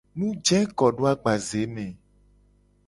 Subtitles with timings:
[0.19, 1.87] Nujekodoagbazeme.